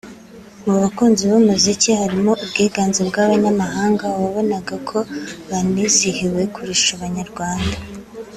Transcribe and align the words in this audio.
mu 0.65 0.73
bakunzi 0.81 1.21
b’umuziki 1.31 1.89
harimo 2.01 2.31
ubwiganze 2.43 3.01
bw’abanyamahanga 3.09 4.03
wabonaga 4.17 4.75
ko 4.89 4.97
banizihiwe 5.49 6.41
kurusha 6.53 6.89
Abanyarwanda 6.97 7.75